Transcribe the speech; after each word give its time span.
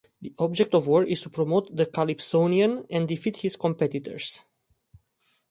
The 0.19 0.33
object 0.39 0.73
of 0.73 0.87
War 0.87 1.03
is 1.03 1.21
to 1.21 1.29
promote 1.29 1.75
the 1.75 1.85
calypsonian 1.85 2.87
and 2.89 3.07
defeat 3.07 3.37
his 3.37 3.55
competitors. 3.55 4.45